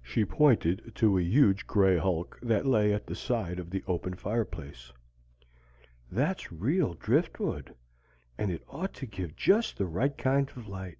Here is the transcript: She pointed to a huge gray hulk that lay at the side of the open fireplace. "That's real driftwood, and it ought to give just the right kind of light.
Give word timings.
She 0.00 0.24
pointed 0.24 0.92
to 0.94 1.18
a 1.18 1.22
huge 1.22 1.66
gray 1.66 1.98
hulk 1.98 2.38
that 2.40 2.64
lay 2.64 2.94
at 2.94 3.06
the 3.06 3.14
side 3.14 3.58
of 3.58 3.68
the 3.68 3.84
open 3.86 4.14
fireplace. 4.14 4.90
"That's 6.10 6.50
real 6.50 6.94
driftwood, 6.94 7.74
and 8.38 8.50
it 8.50 8.64
ought 8.70 8.94
to 8.94 9.06
give 9.06 9.36
just 9.36 9.76
the 9.76 9.84
right 9.84 10.16
kind 10.16 10.48
of 10.56 10.66
light. 10.66 10.96